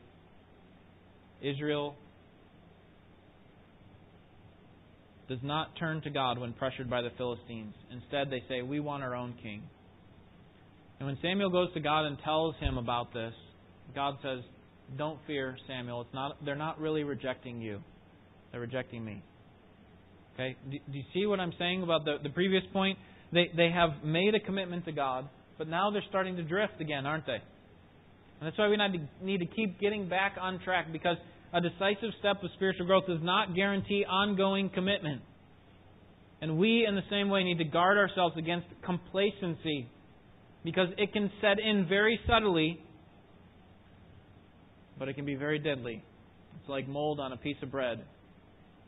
[1.42, 1.94] Israel
[5.28, 7.74] does not turn to God when pressured by the Philistines.
[7.90, 9.62] Instead, they say, We want our own king.
[10.98, 13.32] And when Samuel goes to God and tells him about this,
[13.94, 14.40] God says,
[14.96, 16.02] Don't fear, Samuel.
[16.02, 17.80] It's not, they're not really rejecting you,
[18.52, 19.22] they're rejecting me.
[20.34, 20.56] Okay?
[20.70, 22.98] Do, do you see what I'm saying about the, the previous point?
[23.32, 27.06] They, they have made a commitment to God, but now they're starting to drift again,
[27.06, 27.32] aren't they?
[28.40, 31.16] And that's why we need to, need to keep getting back on track because
[31.54, 35.22] a decisive step of spiritual growth does not guarantee ongoing commitment.
[36.40, 39.88] And we, in the same way, need to guard ourselves against complacency
[40.64, 42.80] because it can set in very subtly,
[44.98, 46.02] but it can be very deadly.
[46.60, 48.04] It's like mold on a piece of bread.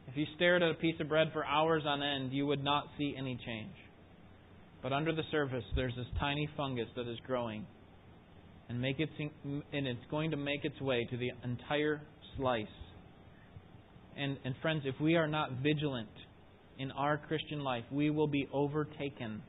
[0.08, 2.84] If you stared at a piece of bread for hours on end, you would not
[2.98, 3.74] see any change.
[4.82, 7.66] But under the surface, there's this tiny fungus that is growing,
[8.68, 9.08] and make it,
[9.44, 12.00] and it's going to make its way to the entire
[12.36, 12.66] slice.
[14.16, 16.08] And, and friends, if we are not vigilant
[16.78, 19.42] in our Christian life, we will be overtaken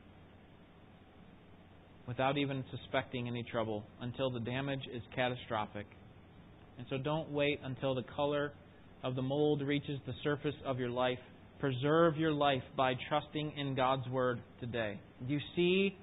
[2.06, 5.86] without even suspecting any trouble until the damage is catastrophic.
[6.78, 8.52] And so don't wait until the color
[9.04, 11.18] of the mold reaches the surface of your life.
[11.60, 14.98] Preserve your life by trusting in God's Word today.
[15.26, 15.96] Do you see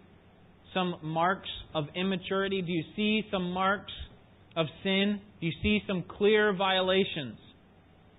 [0.74, 2.62] some marks of immaturity?
[2.62, 3.94] Do you see some marks
[4.56, 5.22] of sin?
[5.46, 7.38] Do you see some clear violations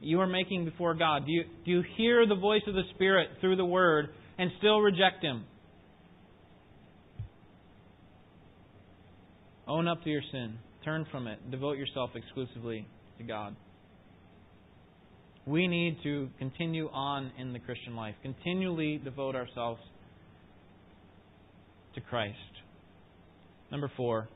[0.00, 1.26] you are making before God?
[1.26, 4.78] Do you, do you hear the voice of the Spirit through the Word and still
[4.78, 5.44] reject Him?
[9.66, 10.58] Own up to your sin.
[10.84, 11.50] Turn from it.
[11.50, 12.86] Devote yourself exclusively
[13.18, 13.56] to God.
[15.46, 19.80] We need to continue on in the Christian life, continually devote ourselves
[21.96, 22.36] to Christ.
[23.72, 24.28] Number four,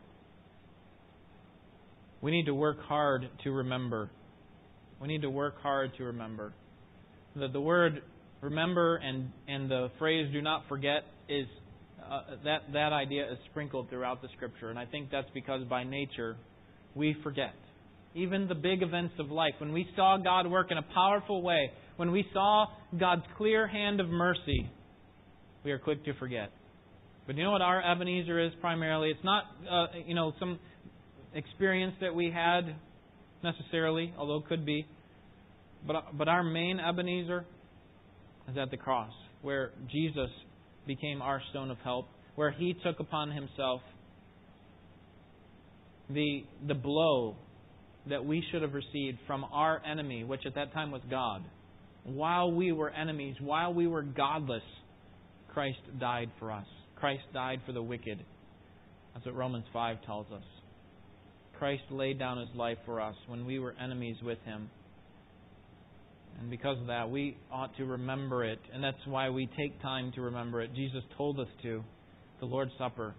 [2.21, 4.11] we need to work hard to remember.
[5.01, 6.53] We need to work hard to remember.
[7.35, 8.03] The, the word
[8.41, 11.47] remember and, and the phrase do not forget is
[12.11, 14.71] uh, that, that idea is sprinkled throughout the scripture.
[14.71, 16.37] And I think that's because by nature
[16.95, 17.55] we forget.
[18.15, 21.71] Even the big events of life, when we saw God work in a powerful way,
[21.97, 22.67] when we saw
[22.99, 24.69] God's clear hand of mercy,
[25.65, 26.51] we are quick to forget.
[27.27, 29.11] But you know what our Ebenezer is primarily?
[29.11, 30.59] It's not, uh, you know, some
[31.35, 32.75] experience that we had
[33.43, 34.87] necessarily, although it could be.
[35.87, 37.45] But, but our main Ebenezer
[38.51, 39.13] is at the cross,
[39.43, 40.31] where Jesus
[40.87, 43.81] became our stone of help, where he took upon himself
[46.09, 47.37] the, the blow
[48.09, 51.43] that we should have received from our enemy, which at that time was God.
[52.05, 54.63] While we were enemies, while we were godless,
[55.53, 56.67] Christ died for us.
[56.97, 58.19] Christ died for the wicked.
[59.15, 60.43] That's what Romans 5 tells us.
[61.61, 64.71] Christ laid down his life for us when we were enemies with him.
[66.41, 68.59] And because of that, we ought to remember it.
[68.73, 70.75] And that's why we take time to remember it.
[70.75, 71.85] Jesus told us to.
[72.41, 73.15] The Lord's Supper.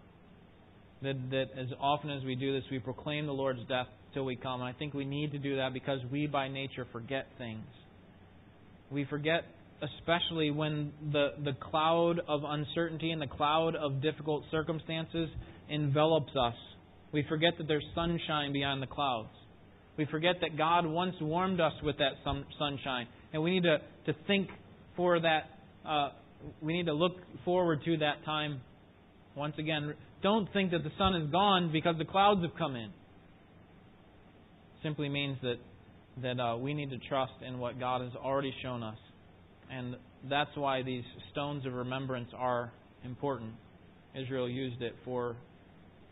[1.03, 3.85] That, that as often as we do this, we proclaim the Lord's death
[4.15, 4.61] till we come.
[4.61, 7.67] And I think we need to do that because we, by nature, forget things.
[8.89, 9.43] We forget,
[9.83, 15.29] especially when the, the cloud of uncertainty and the cloud of difficult circumstances
[15.69, 16.55] envelops us
[17.11, 19.29] we forget that there's sunshine beyond the clouds.
[19.97, 23.77] We forget that God once warmed us with that sun, sunshine, and we need to,
[24.11, 24.49] to think
[24.95, 25.49] for that.
[25.85, 26.09] Uh,
[26.61, 28.61] we need to look forward to that time.
[29.35, 29.93] Once again,
[30.23, 32.91] don't think that the sun is gone because the clouds have come in.
[34.81, 35.57] Simply means that
[36.21, 38.97] that uh, we need to trust in what God has already shown us,
[39.71, 39.95] and
[40.29, 42.71] that's why these stones of remembrance are
[43.05, 43.51] important.
[44.13, 45.35] Israel used it for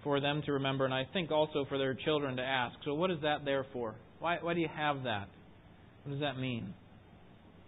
[0.04, 2.76] for them to remember, and I think also for their children to ask.
[2.86, 3.96] So, what is that there for?
[4.20, 5.28] Why, why do you have that?
[6.04, 6.74] What does that mean?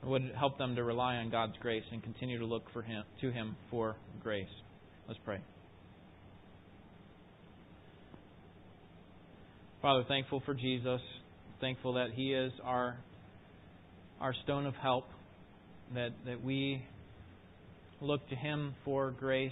[0.03, 3.03] It would help them to rely on God's grace and continue to look for him
[3.21, 4.47] to him for grace.
[5.07, 5.39] Let's pray.
[9.82, 11.01] Father, thankful for Jesus,
[11.59, 12.97] thankful that he is our
[14.19, 15.05] our stone of help,
[15.93, 16.84] that that we
[17.99, 19.51] look to him for grace.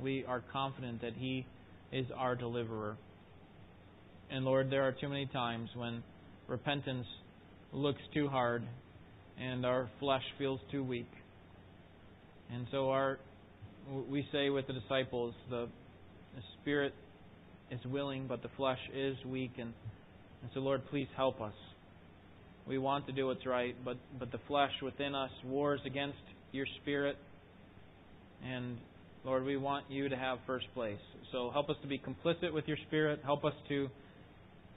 [0.00, 1.44] We are confident that he
[1.92, 2.96] is our deliverer.
[4.30, 6.02] And Lord, there are too many times when
[6.46, 7.06] repentance
[7.72, 8.62] looks too hard
[9.40, 11.10] and our flesh feels too weak.
[12.52, 13.18] And so our
[14.08, 15.68] we say with the disciples, the,
[16.34, 16.92] the spirit
[17.70, 19.52] is willing, but the flesh is weak.
[19.58, 19.72] And,
[20.42, 21.54] and so, Lord, please help us.
[22.66, 26.18] We want to do what's right, but, but the flesh within us wars against
[26.52, 27.16] your spirit.
[28.44, 28.76] And,
[29.24, 30.98] Lord, we want you to have first place.
[31.32, 33.20] So help us to be complicit with your spirit.
[33.24, 33.88] Help us to,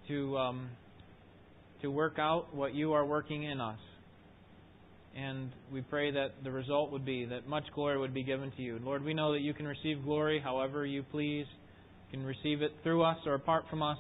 [0.08, 0.70] to, um,
[1.82, 3.78] to work out what you are working in us.
[5.16, 8.62] And we pray that the result would be that much glory would be given to
[8.62, 8.80] you.
[8.82, 11.46] Lord, we know that you can receive glory however you please.
[12.12, 13.98] You can receive it through us or apart from us,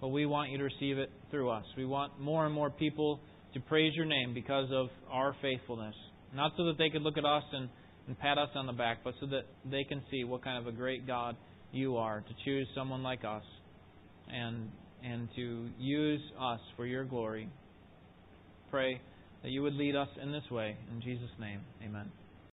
[0.00, 1.64] but we want you to receive it through us.
[1.76, 3.18] We want more and more people
[3.54, 5.94] to praise your name because of our faithfulness.
[6.34, 7.68] Not so that they could look at us and,
[8.06, 10.72] and pat us on the back, but so that they can see what kind of
[10.72, 11.36] a great God
[11.72, 13.44] you are to choose someone like us
[14.28, 14.70] and
[15.04, 17.48] and to use us for your glory.
[18.70, 19.00] Pray
[19.42, 20.76] that you would lead us in this way.
[20.92, 22.10] In Jesus' name, amen.